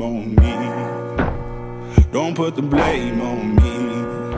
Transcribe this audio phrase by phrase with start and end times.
[0.00, 2.02] on me.
[2.10, 4.34] Don't put the blame on me.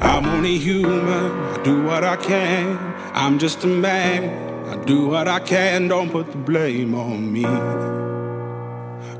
[0.00, 1.30] I'm only human.
[1.52, 2.78] I do what I can.
[3.12, 4.68] I'm just a man.
[4.68, 5.88] I do what I can.
[5.88, 7.42] Don't put the blame on me.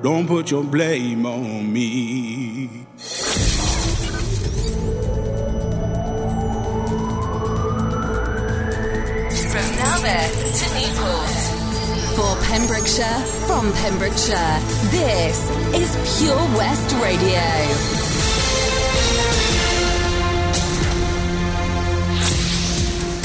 [0.03, 2.87] Don't put your blame on me.
[9.51, 11.60] From Narberth to Newport.
[12.21, 14.61] For Pembrokeshire, from Pembrokeshire,
[14.91, 17.41] this is Pure West Radio.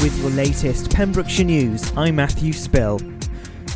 [0.01, 3.01] With your latest Pembrokeshire news, I'm Matthew Spill.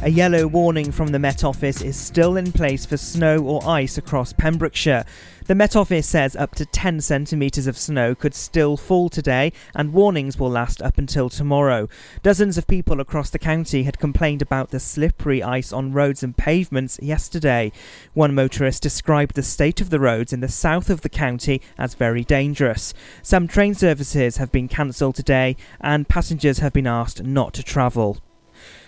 [0.04, 3.98] A yellow warning from the Met Office is still in place for snow or ice
[3.98, 5.04] across Pembrokeshire.
[5.50, 9.94] The Met Office says up to 10 centimetres of snow could still fall today, and
[9.94, 11.90] warnings will last up until tomorrow.
[12.22, 16.38] Dozens of people across the county had complained about the slippery ice on roads and
[16.38, 17.72] pavements yesterday.
[18.14, 21.96] One motorist described the state of the roads in the south of the county as
[21.96, 22.94] very dangerous.
[23.24, 28.20] Some train services have been cancelled today, and passengers have been asked not to travel.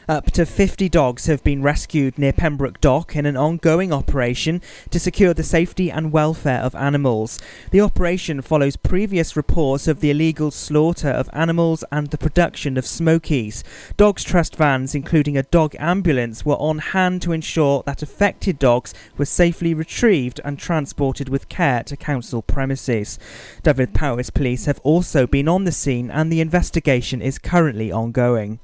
[0.09, 4.99] Up to 50 dogs have been rescued near Pembroke Dock in an ongoing operation to
[4.99, 7.39] secure the safety and welfare of animals.
[7.69, 12.85] The operation follows previous reports of the illegal slaughter of animals and the production of
[12.87, 13.63] smokies.
[13.95, 18.95] Dogs Trust vans, including a dog ambulance, were on hand to ensure that affected dogs
[19.17, 23.19] were safely retrieved and transported with care to council premises.
[23.61, 28.59] Dyfed-Powys Police have also been on the scene and the investigation is currently ongoing.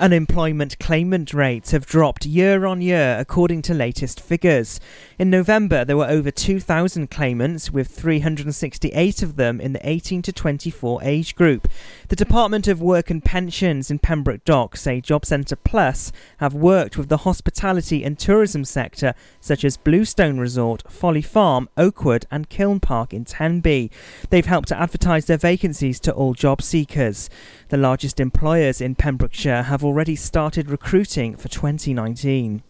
[0.00, 4.80] Unemployment claimant rates have dropped year on year according to latest figures.
[5.18, 10.32] In November, there were over 2,000 claimants, with 368 of them in the 18 to
[10.32, 11.68] 24 age group.
[12.08, 16.96] The Department of Work and Pensions in Pembroke Dock say Job Centre Plus have worked
[16.96, 22.80] with the hospitality and tourism sector, such as Bluestone Resort, Folly Farm, Oakwood, and Kiln
[22.80, 23.90] Park in Tenby.
[24.30, 27.28] They've helped to advertise their vacancies to all job seekers.
[27.70, 32.64] The largest employers in Pembrokeshire have already started recruiting for 2019.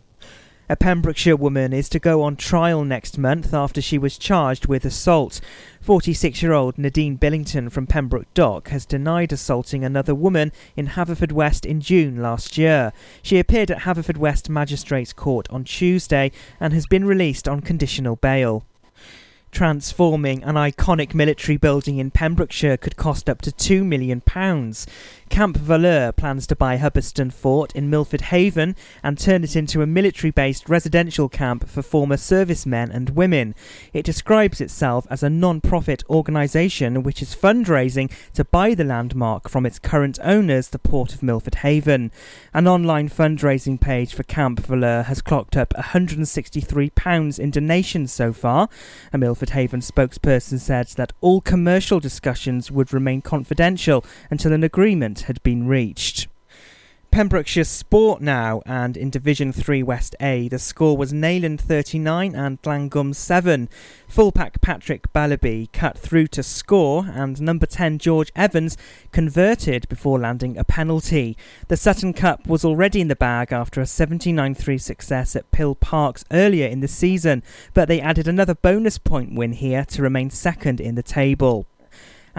[0.69, 4.85] A Pembrokeshire woman is to go on trial next month after she was charged with
[4.85, 5.41] assault.
[5.81, 11.65] 46 year old Nadine Billington from Pembroke Dock has denied assaulting another woman in Haverfordwest
[11.65, 12.93] in June last year.
[13.23, 16.31] She appeared at Haverfordwest Magistrates Court on Tuesday
[16.61, 18.67] and has been released on conditional bail.
[19.53, 24.23] Transforming an iconic military building in Pembrokeshire could cost up to £2 million.
[25.31, 29.87] Camp Valour plans to buy Hubberston Fort in Milford Haven and turn it into a
[29.87, 33.55] military based residential camp for former servicemen and women.
[33.93, 39.49] It describes itself as a non profit organisation which is fundraising to buy the landmark
[39.49, 42.11] from its current owners, the Port of Milford Haven.
[42.53, 48.69] An online fundraising page for Camp Valour has clocked up £163 in donations so far.
[49.13, 55.20] A Milford Haven spokesperson said that all commercial discussions would remain confidential until an agreement
[55.23, 56.29] had been reached.
[57.11, 62.63] Pembrokeshire Sport now, and in Division 3 West A, the score was Neyland 39 and
[62.63, 63.69] Llangwm 7.
[64.07, 68.77] Fullback Patrick Ballaby cut through to score, and number 10 George Evans
[69.11, 71.37] converted before landing a penalty.
[71.67, 75.75] The Sutton Cup was already in the bag after a 79 3 success at Pill
[75.75, 77.43] Parks earlier in the season,
[77.75, 81.67] but they added another bonus point win here to remain second in the table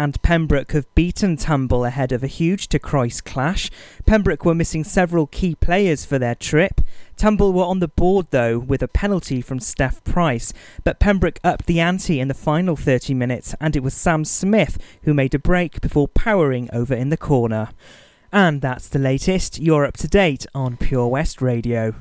[0.01, 3.69] and Pembroke have beaten Tumble ahead of a huge to Croyce clash.
[4.07, 6.81] Pembroke were missing several key players for their trip.
[7.17, 10.53] Tumble were on the board though with a penalty from Steph Price,
[10.83, 14.79] but Pembroke upped the ante in the final 30 minutes and it was Sam Smith
[15.03, 17.69] who made a break before powering over in the corner.
[18.33, 19.59] And that's the latest.
[19.59, 21.93] You're up to date on Pure West Radio.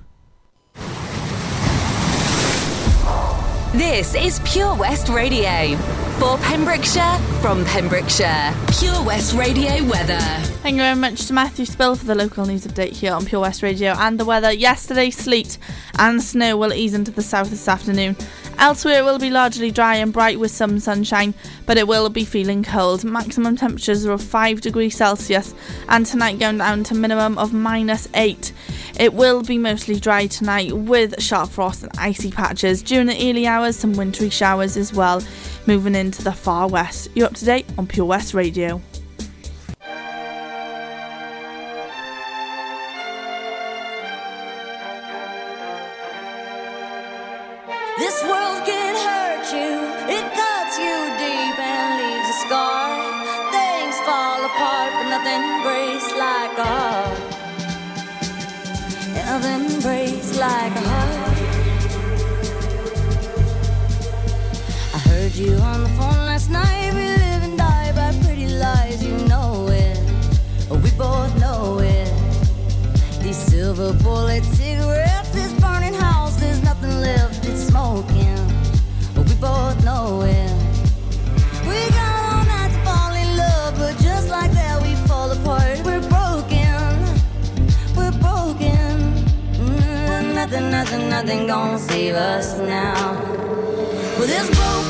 [3.72, 5.76] This is Pure West Radio.
[6.18, 8.52] For Pembrokeshire, from Pembrokeshire.
[8.80, 10.18] Pure West Radio weather.
[10.60, 13.42] Thank you very much to Matthew Spill for the local news update here on Pure
[13.42, 14.50] West Radio and the weather.
[14.50, 15.56] Yesterday, sleet
[16.00, 18.16] and snow will ease into the south this afternoon.
[18.60, 21.32] Elsewhere, it will be largely dry and bright with some sunshine,
[21.64, 23.02] but it will be feeling cold.
[23.04, 25.54] Maximum temperatures are of 5 degrees Celsius,
[25.88, 28.52] and tonight going down to minimum of minus 8.
[28.98, 32.82] It will be mostly dry tonight with sharp frost and icy patches.
[32.82, 35.22] During the early hours, some wintry showers as well.
[35.66, 37.08] Moving into the far west.
[37.14, 38.82] You're up to date on Pure West Radio.
[60.40, 61.38] like a heart.
[64.94, 66.94] I heard you on the phone last night.
[66.94, 69.04] We live and die by pretty lies.
[69.04, 69.98] You know it.
[70.70, 72.08] We both know it.
[73.22, 77.44] These silver bullet cigarettes, this burning house, there's nothing left.
[77.46, 78.40] It's smoking.
[79.16, 80.39] We both know it.
[90.50, 93.14] nothing, nothing, nothing gonna save us now.
[94.18, 94.89] Well, this boat.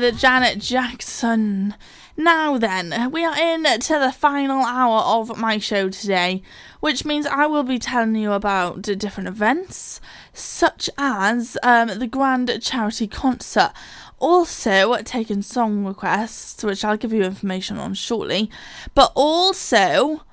[0.00, 1.76] With Janet Jackson.
[2.16, 6.42] Now then, we are in to the final hour of my show today,
[6.80, 10.00] which means I will be telling you about different events,
[10.32, 13.70] such as um, the Grand Charity Concert.
[14.18, 18.50] Also, taking song requests, which I'll give you information on shortly,
[18.96, 20.24] but also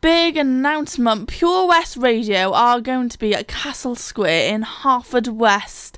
[0.00, 5.96] big announcement Pure West Radio are going to be at Castle Square in Haverfordwest.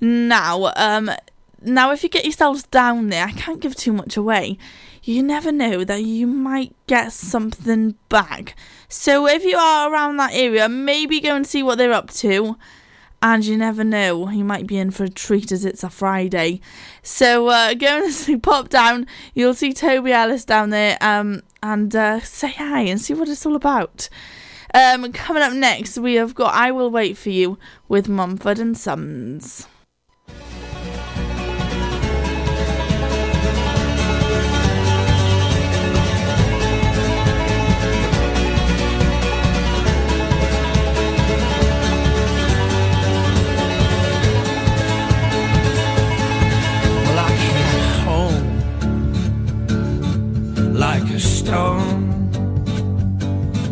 [0.00, 1.10] Now, um,
[1.64, 4.58] now if you get yourselves down there, I can't give too much away.
[5.02, 8.56] You never know that you might get something back.
[8.88, 12.56] So if you are around that area, maybe go and see what they're up to.
[13.20, 16.60] And you never know, you might be in for a treat as it's a Friday.
[17.02, 19.06] So uh, go and pop down.
[19.34, 23.46] You'll see Toby Ellis down there, um, and uh, say hi and see what it's
[23.46, 24.10] all about.
[24.74, 28.76] Um, coming up next, we have got "I Will Wait for You" with Mumford and
[28.76, 29.68] Sons.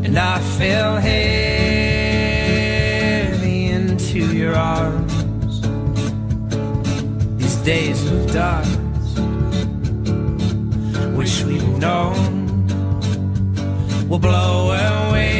[0.04, 1.16] And I fell heavy
[3.66, 5.12] into your arms.
[7.38, 8.66] These days of dark,
[11.16, 12.66] which we've known,
[14.08, 15.31] will blow away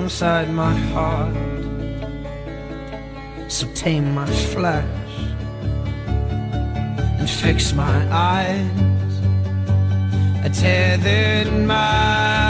[0.00, 1.34] alongside my heart.
[3.48, 4.86] So tame my flesh
[7.18, 9.14] and fix my eyes.
[10.42, 12.49] A tethered mind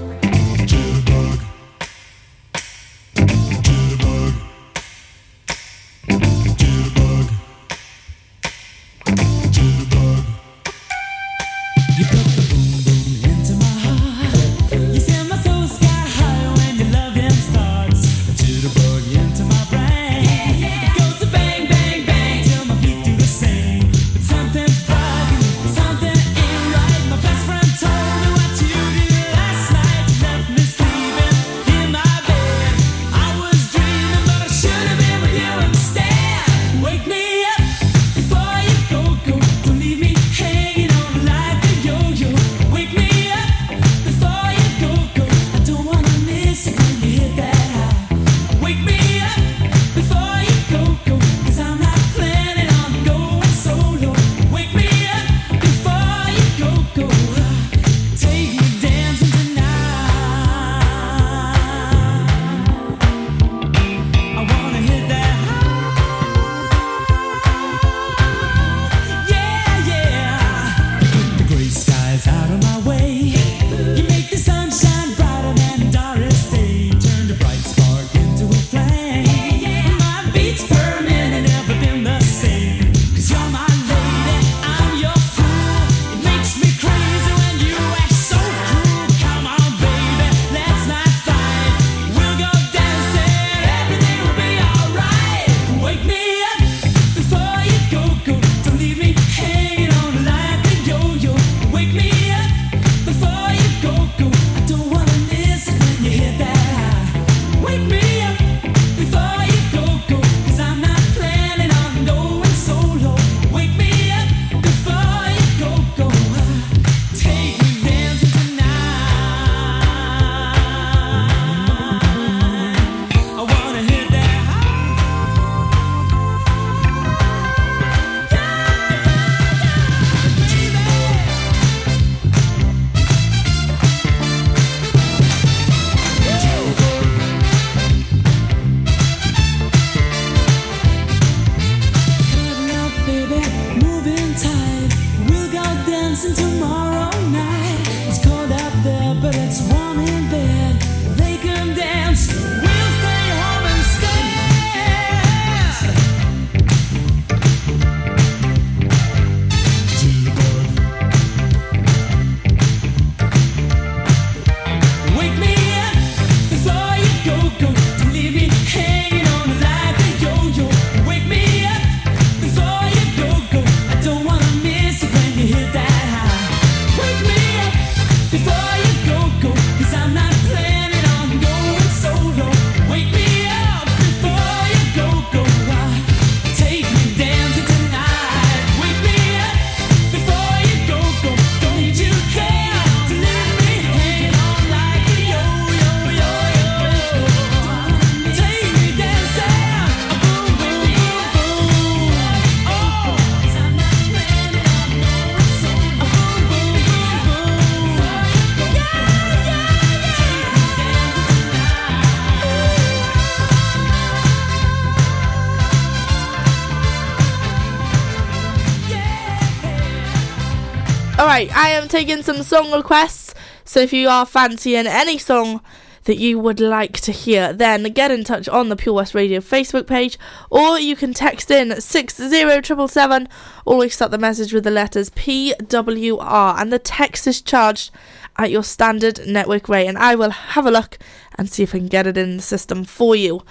[221.91, 223.33] Taking some song requests,
[223.65, 225.59] so if you are fancying any song
[226.05, 229.41] that you would like to hear, then get in touch on the Pure West Radio
[229.41, 230.17] Facebook page,
[230.49, 233.27] or you can text in 60777,
[233.65, 237.91] always start the message with the letters PWR, and the text is charged
[238.37, 240.97] at your standard network rate, and I will have a look
[241.37, 243.43] and see if I can get it in the system for you.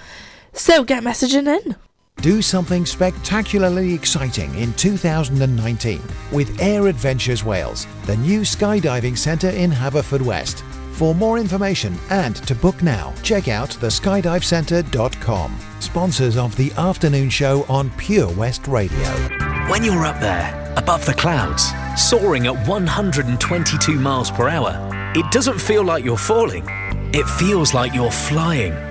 [0.51, 1.75] So get messaging in.
[2.21, 5.99] Do something spectacularly exciting in 2019
[6.31, 10.61] with Air Adventures Wales, the new skydiving centre in Haverfordwest.
[10.93, 15.59] For more information and to book now, check out theskydivecentre.com.
[15.79, 19.09] Sponsors of the afternoon show on Pure West Radio.
[19.67, 24.77] When you're up there, above the clouds, soaring at 122 miles per hour,
[25.15, 26.65] it doesn't feel like you're falling,
[27.13, 28.90] it feels like you're flying.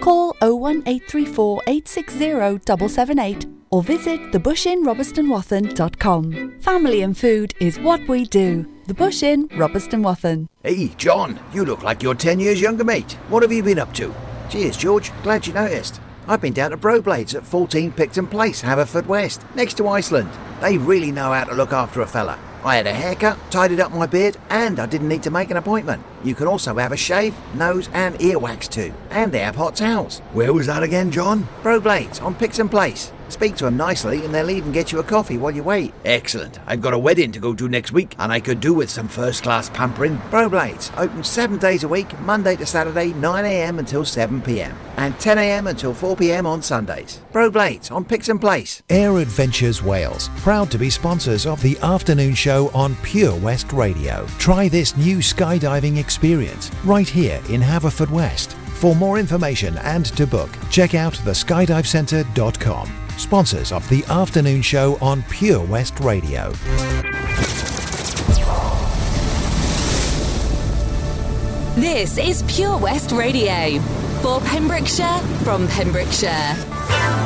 [0.00, 6.60] Call 01834 860 778 or visit thebushinrobertsonwathen.com.
[6.60, 8.66] Family and food is what we do.
[8.86, 10.48] The Bush Inn, Robeston Wathen.
[10.62, 13.12] Hey, John, you look like you're 10 years younger, mate.
[13.28, 14.14] What have you been up to?
[14.48, 15.10] Cheers, George.
[15.22, 16.00] Glad you noticed.
[16.28, 20.30] I've been down to Broblades at 14 Picton Place, Haverfordwest, next to Iceland.
[20.60, 22.38] They really know how to look after a fella.
[22.66, 25.56] I had a haircut, tidied up my beard, and I didn't need to make an
[25.56, 26.02] appointment.
[26.24, 28.92] You can also have a shave, nose, and ear wax too.
[29.10, 30.18] And they have hot towels.
[30.32, 31.46] Where was that again, John?
[31.62, 33.12] Broblades on Picton Place.
[33.28, 35.92] Speak to them nicely, and they'll even get you a coffee while you wait.
[36.04, 36.58] Excellent.
[36.66, 39.08] I've got a wedding to go to next week, and I could do with some
[39.08, 40.18] first class pampering.
[40.30, 45.94] Broblades open seven days a week, Monday to Saturday, 9am until 7pm, and 10am until
[45.94, 47.20] 4pm on Sundays.
[47.32, 48.82] Broblades on Picton Place.
[48.88, 54.26] Air Adventures Wales, proud to be sponsors of the afternoon show on Pure West Radio.
[54.38, 58.52] Try this new skydiving experience right here in Haverfordwest.
[58.76, 63.05] For more information and to book, check out theskydivecentre.com.
[63.16, 66.52] Sponsors of the afternoon show on Pure West Radio.
[71.76, 73.80] This is Pure West Radio
[74.22, 77.25] for Pembrokeshire from Pembrokeshire.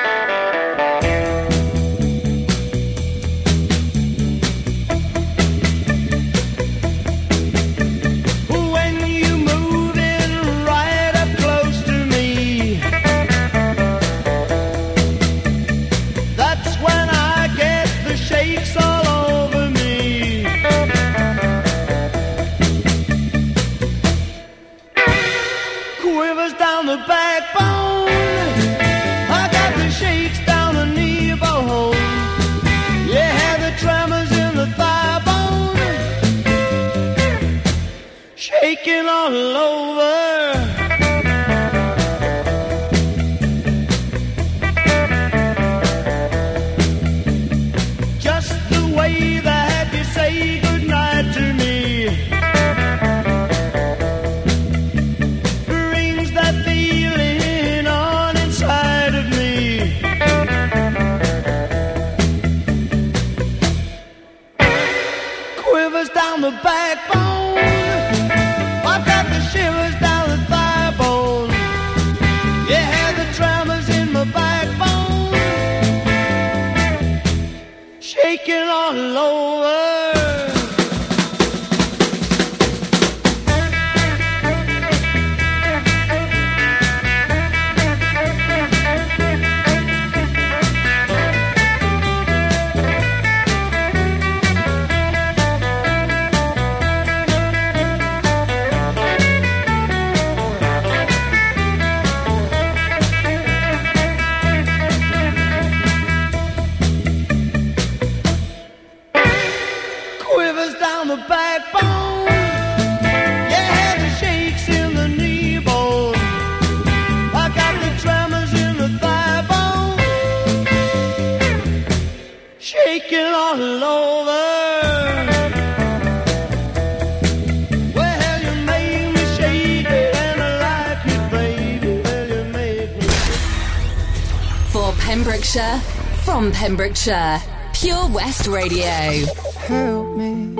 [136.53, 137.41] Pembrokeshire,
[137.73, 139.25] Pure West Radio.
[139.67, 140.55] Help me.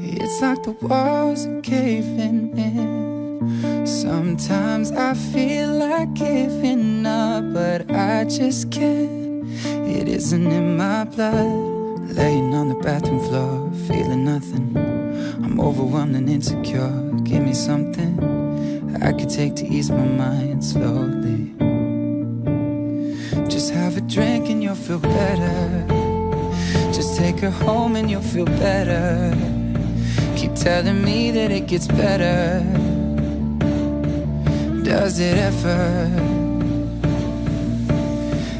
[0.00, 3.86] It's like the walls are caving in.
[3.86, 9.44] Sometimes I feel like giving up, but I just can't.
[9.88, 12.10] It isn't in my blood.
[12.10, 14.76] Laying on the bathroom floor, feeling nothing.
[15.44, 16.90] I'm overwhelmed and insecure.
[17.24, 18.18] Give me something
[19.02, 21.61] I could take to ease my mind slowly.
[24.72, 25.84] you'll feel better.
[26.92, 29.34] Just take her home and you'll feel better.
[30.36, 32.62] Keep telling me that it gets better.
[34.82, 36.06] Does it ever?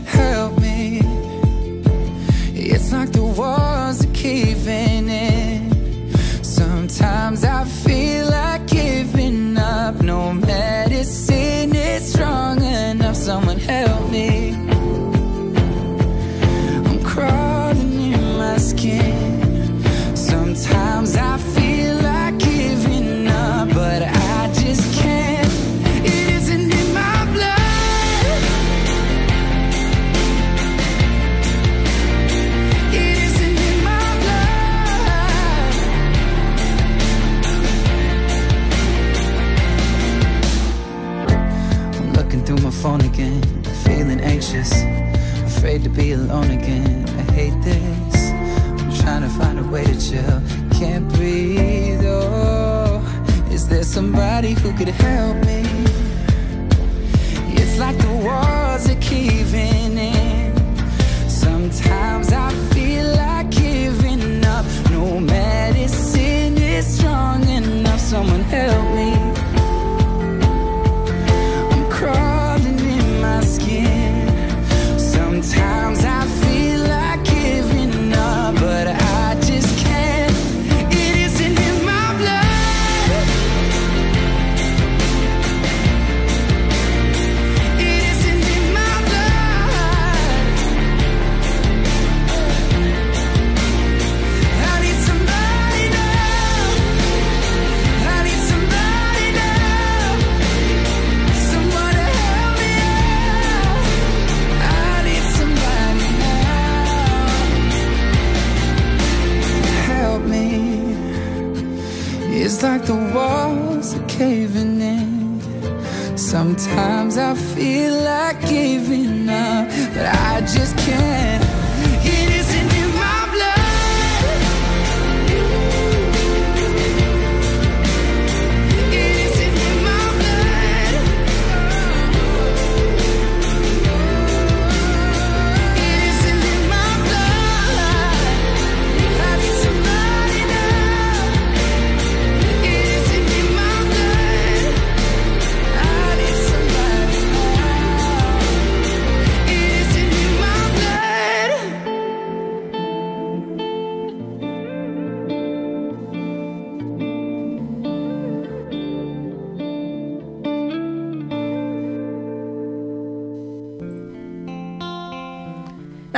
[0.04, 1.00] Help me.
[2.54, 6.12] It's like the walls are caving in.
[6.42, 8.61] Sometimes I feel like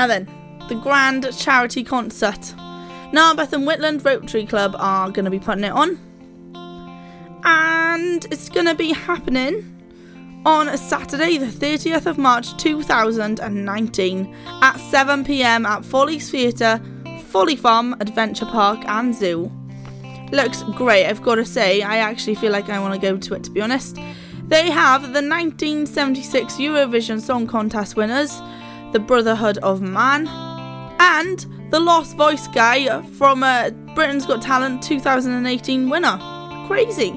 [0.04, 0.28] Now then,
[0.68, 2.54] the grand charity concert.
[3.14, 5.98] Narberth and Whitland Rotary Club are going to be putting it on.
[7.42, 15.24] And it's going to be happening on Saturday, the 30th of March 2019 at 7
[15.24, 16.82] pm at Follies Theatre,
[17.28, 19.50] Folly Farm, Adventure Park, and Zoo.
[20.32, 21.80] Looks great, I've got to say.
[21.80, 23.96] I actually feel like I want to go to it, to be honest.
[24.48, 28.42] They have the 1976 Eurovision Song Contest winners,
[28.94, 30.26] the Brotherhood of Man,
[31.00, 36.16] and the Lost Voice guy from uh, Britain's Got Talent 2018 winner.
[36.68, 37.10] Crazy.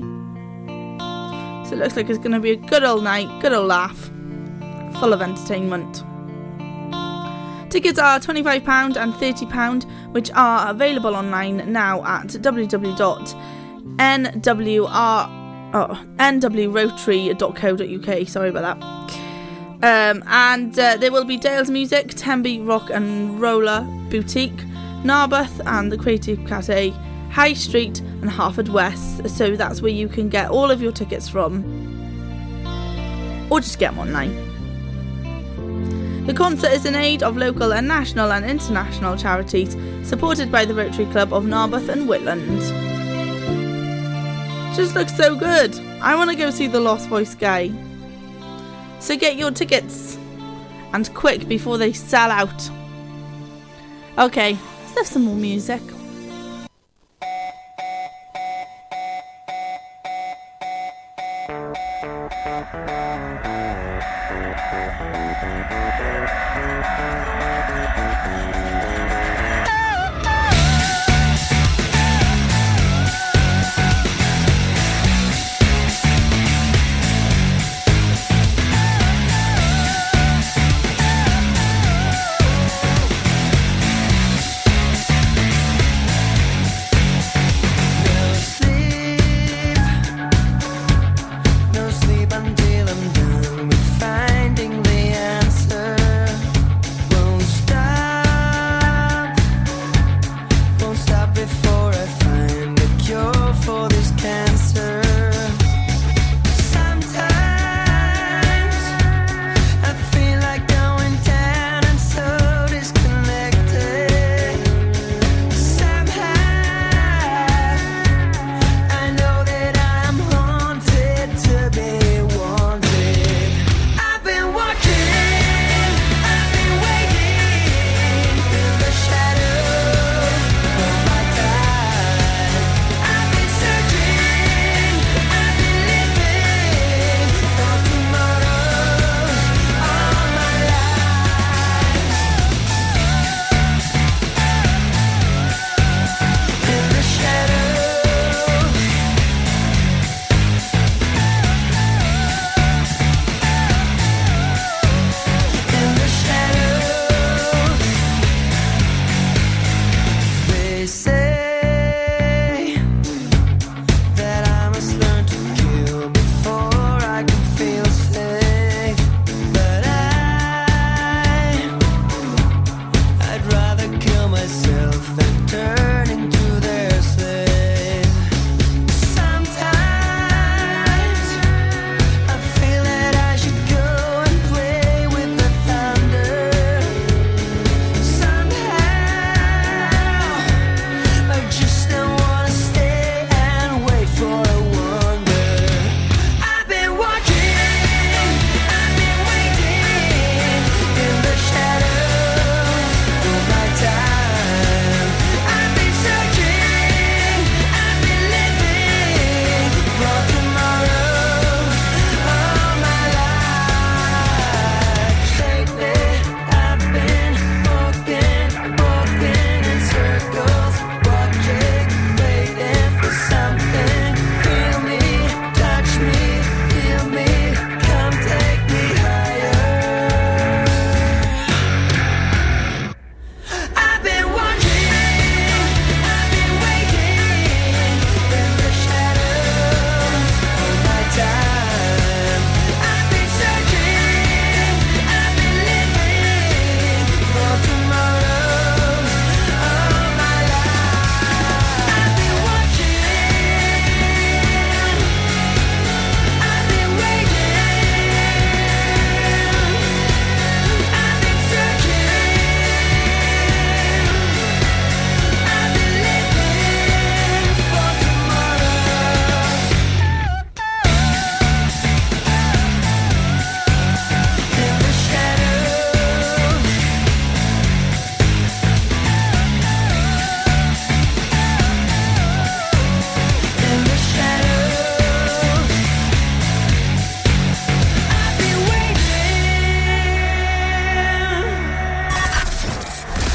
[1.70, 4.10] So it looks like it's going to be a good old night, good old laugh,
[5.00, 5.98] full of entertainment.
[7.70, 13.38] Tickets are £25 and £30, which are available online now at www.nwr
[15.74, 18.28] oh, nwrotary.co.uk.
[18.28, 19.27] Sorry about that.
[19.84, 24.66] Um, and uh, there will be Dale's Music, Tenby Rock and Roller Boutique,
[25.04, 26.90] Narberth and the Creative Cafe,
[27.30, 29.30] High Street and Haverfordwest.
[29.30, 31.64] So that's where you can get all of your tickets from.
[33.52, 34.48] Or just get them online.
[36.26, 40.74] The concert is in aid of local and national and international charities supported by the
[40.74, 42.62] Rotary Club of Narberth and Whitland.
[44.76, 45.80] Just looks so good.
[46.02, 47.72] I want to go see the Lost Voice guy.
[49.00, 50.18] So get your tickets
[50.94, 52.70] and quick before they sell out.
[54.18, 55.82] Okay, let's have some more music.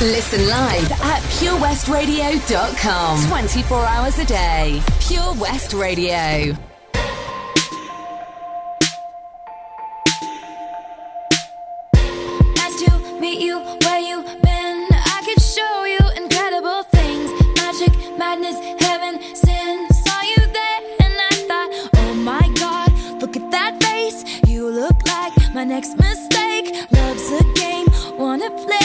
[0.03, 3.29] Listen live at purewestradio.com.
[3.29, 4.83] 24 hours a day.
[4.99, 6.57] Pure West Radio.
[12.57, 12.91] Nice to
[13.21, 14.89] meet you where you been.
[14.91, 17.31] I could show you incredible things.
[17.59, 19.87] Magic, madness, heaven, sin.
[19.89, 22.91] Saw you there and I thought, oh my god,
[23.21, 24.25] look at that face.
[24.49, 26.75] You look like my next mistake.
[26.91, 27.87] Love's a game,
[28.19, 28.82] wanna play.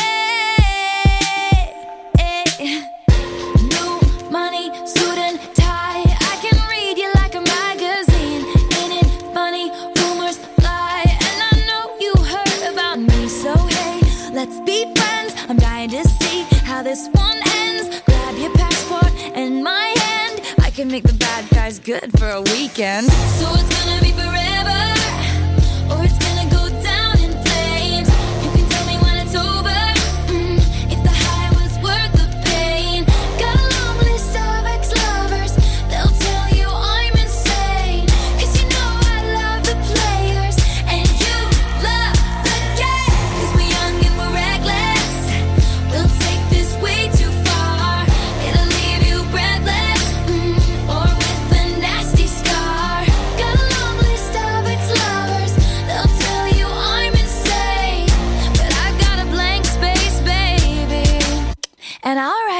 [21.87, 23.09] Good for a weekend.
[23.39, 24.06] So it's gonna be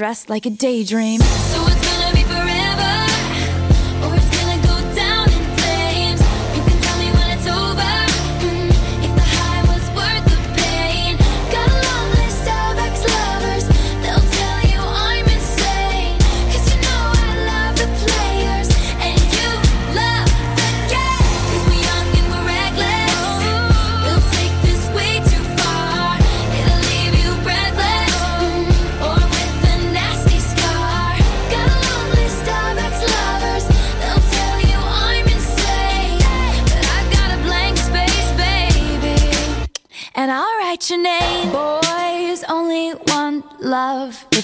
[0.00, 1.20] Dressed like a daydream.
[1.20, 1.99] So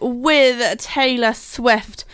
[0.00, 2.06] With Taylor Swift.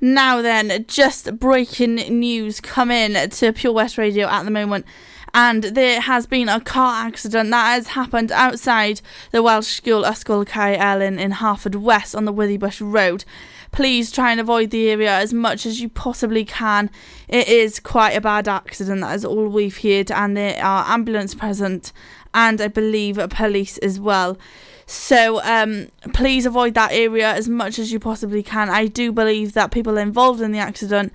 [0.00, 4.86] Now then, just breaking news come in to Pure West Radio at the moment.
[5.34, 10.46] And there has been a car accident that has happened outside the Welsh school Ysgol
[10.46, 13.26] Caer Elen in Haverfordwest on the Withybush Road.
[13.72, 16.88] Please try and avoid the area as much as you possibly can.
[17.28, 21.34] It is quite a bad accident, that is all we've heard, and there are ambulance
[21.34, 21.92] present
[22.36, 24.38] and I believe a police as well.
[24.86, 28.70] So um, please avoid that area as much as you possibly can.
[28.70, 31.12] I do believe that people involved in the accident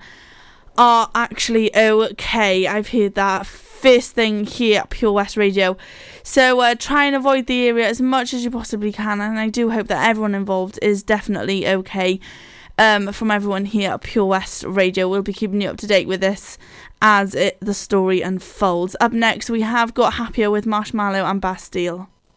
[0.76, 2.66] are actually okay.
[2.66, 5.76] I've heard that first thing here at Pure West Radio.
[6.22, 9.48] So uh, try and avoid the area as much as you possibly can, and I
[9.48, 12.20] do hope that everyone involved is definitely okay.
[12.78, 16.08] Um, from everyone here at Pure West Radio, we'll be keeping you up to date
[16.08, 16.56] with this
[17.02, 18.96] as it, the story unfolds.
[18.98, 22.08] Up next, we have got Happier with Marshmello and Bastille.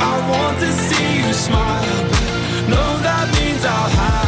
[0.00, 2.02] I want to see you smile,
[2.68, 4.27] no, that means I'll have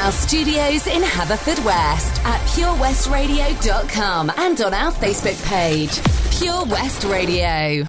[0.00, 6.00] Our studios in Haverfordwest at purewestradio.com and on our Facebook page.
[6.38, 7.86] Pure West Radio.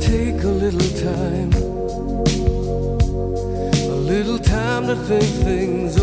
[0.00, 1.52] Take a little time,
[3.90, 5.97] a little time to think things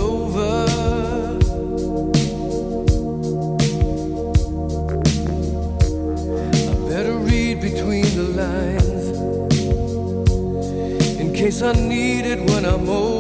[11.46, 13.14] case I need it when I'm older.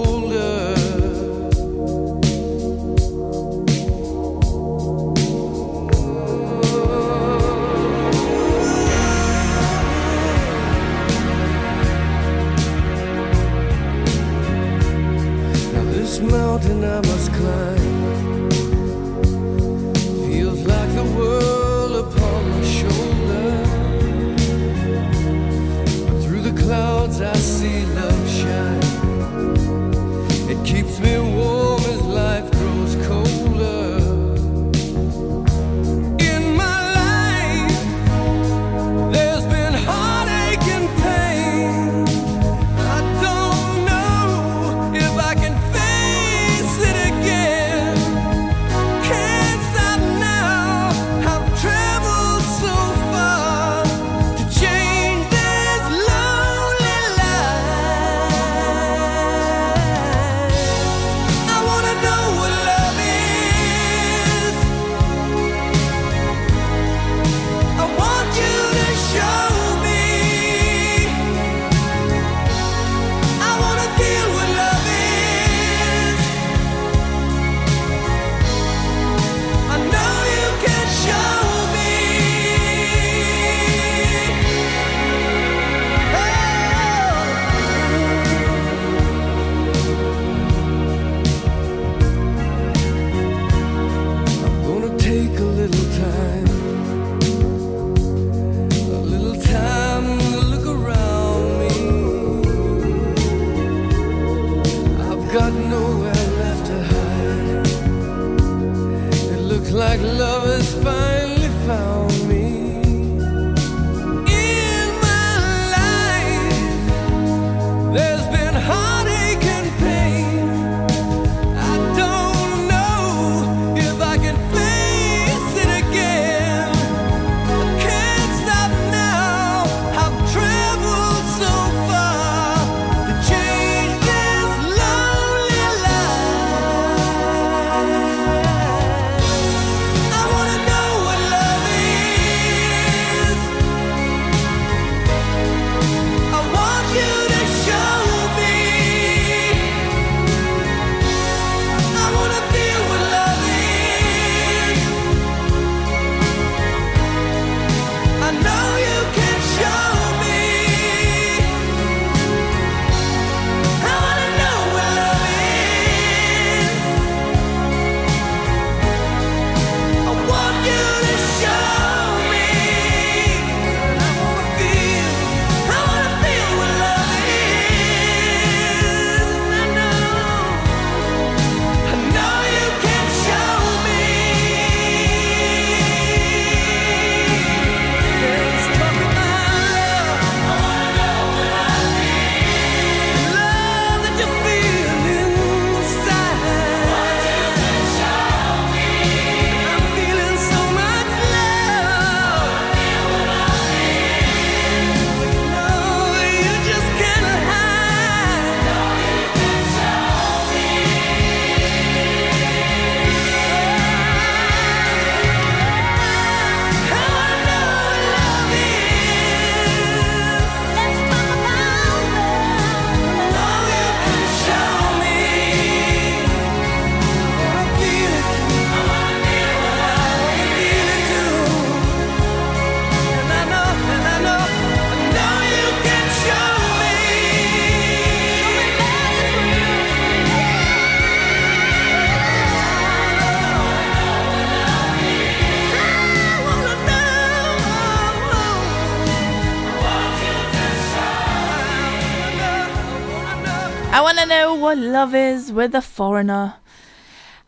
[254.85, 256.55] Love is with a foreigner.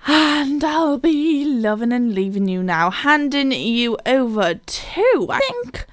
[0.07, 5.85] And I'll be loving and leaving you now, handing you over to, I think,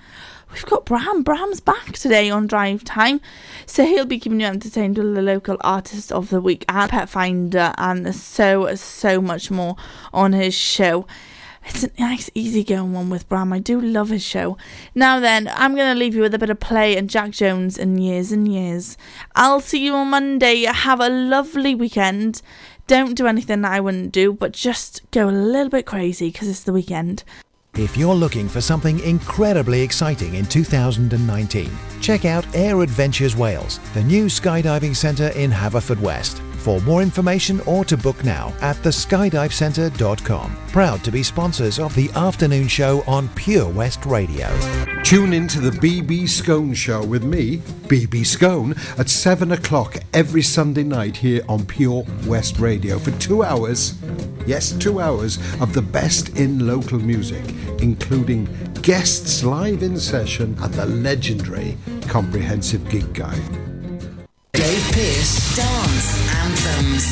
[0.52, 1.22] we've got Bram.
[1.22, 3.20] Bram's back today on Drive Time.
[3.66, 7.08] So he'll be keeping you entertained with the local artist of the week and Pet
[7.08, 9.76] Finder and so, so much more
[10.12, 11.06] on his show.
[11.66, 13.52] It's a nice, easygoing one with Bram.
[13.52, 14.56] I do love his show.
[14.94, 17.78] Now then, I'm going to leave you with a bit of play and Jax Jones
[17.78, 18.98] in years and years.
[19.34, 20.64] I'll see you on Monday.
[20.64, 22.42] Have a lovely weekend.
[22.86, 26.48] Don't do anything that I wouldn't do, but just go a little bit crazy because
[26.48, 27.24] it's the weekend.
[27.76, 34.04] If you're looking for something incredibly exciting in 2019, check out Air Adventures Wales, the
[34.04, 36.40] new skydiving centre in Haverfordwest.
[36.64, 40.56] For more information or to book now at theskydivecentre.com.
[40.68, 44.48] Proud to be sponsors of the afternoon show on Pure West Radio.
[45.02, 47.58] Tune in to the BB Scone Show with me,
[47.88, 53.42] BB Scone, at 7 o'clock every Sunday night here on Pure West Radio for two
[53.42, 53.98] hours.
[54.46, 57.44] Yes, two hours of the best in local music,
[57.82, 58.48] including
[58.80, 61.76] guests live in session and the legendary
[62.08, 63.63] Comprehensive Gig Guide.
[64.54, 67.04] Dave Pearce Dance Anthems.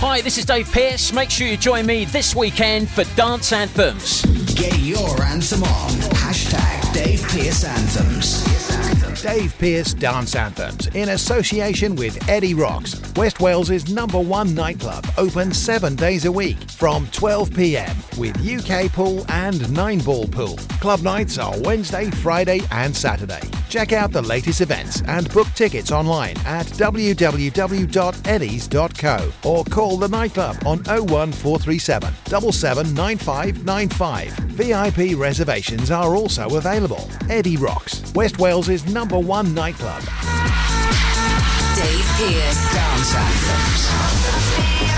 [0.00, 1.12] Hi, this is Dave Pearce.
[1.12, 4.22] Make sure you join me this weekend for Dance Anthems.
[4.56, 5.90] Get your anthem on.
[6.18, 9.22] Hashtag Dave Pearce Anthems.
[9.22, 15.52] Dave Pearce Dance Anthems in association with Eddie Rocks, West Wales's number one nightclub, open
[15.54, 20.56] seven days a week from 12 pm with UK pool and nine ball pool.
[20.80, 23.42] Club nights are Wednesday, Friday, and Saturday.
[23.68, 30.56] Check out the latest events and book tickets online at www.eddies.co or call the nightclub
[30.66, 34.32] on 01437 779595.
[34.48, 37.06] VIP reservations are also available.
[37.28, 40.02] Eddie Rocks, West Wales's number one nightclub.
[41.76, 44.97] Dave Pearce Dance Anthems.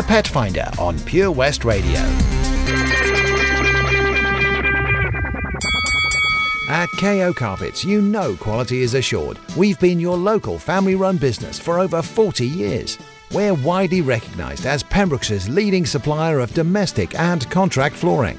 [0.00, 1.98] The Pet Finder on Pure West Radio.
[6.70, 9.38] At KO Carpets, you know quality is assured.
[9.58, 12.96] We've been your local family run business for over 40 years.
[13.32, 18.38] We're widely recognised as Pembrokeshire's leading supplier of domestic and contract flooring.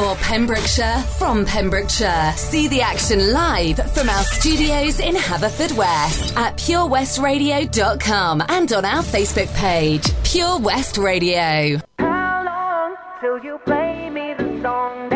[0.00, 2.32] For Pembrokeshire, from Pembrokeshire.
[2.34, 9.54] See the action live from our studios in Haverfordwest at purewestradio.com and on our Facebook
[9.56, 11.78] page, Pure West Radio.
[11.98, 15.10] How long till you play me the song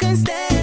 [0.00, 0.59] can stay